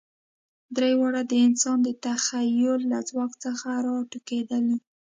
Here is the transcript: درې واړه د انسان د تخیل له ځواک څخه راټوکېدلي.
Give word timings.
درې 0.75 0.91
واړه 0.99 1.21
د 1.31 1.33
انسان 1.47 1.77
د 1.83 1.89
تخیل 2.05 2.79
له 2.91 2.99
ځواک 3.09 3.31
څخه 3.43 3.67
راټوکېدلي. 3.85 4.77